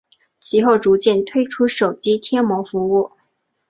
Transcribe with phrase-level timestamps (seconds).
[0.39, 3.11] 其后逐渐推出手机贴膜服务。